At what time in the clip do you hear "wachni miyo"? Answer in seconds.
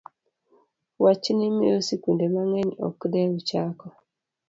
1.03-1.77